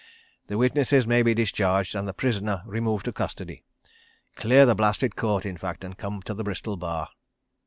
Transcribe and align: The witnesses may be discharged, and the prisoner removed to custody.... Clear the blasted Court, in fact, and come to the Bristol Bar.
The 0.47 0.57
witnesses 0.57 1.05
may 1.05 1.21
be 1.21 1.35
discharged, 1.35 1.93
and 1.93 2.07
the 2.07 2.11
prisoner 2.15 2.63
removed 2.65 3.05
to 3.05 3.13
custody.... 3.13 3.65
Clear 4.35 4.65
the 4.65 4.73
blasted 4.73 5.15
Court, 5.15 5.45
in 5.45 5.57
fact, 5.57 5.83
and 5.83 5.95
come 5.95 6.23
to 6.23 6.33
the 6.33 6.43
Bristol 6.43 6.75
Bar. 6.75 7.07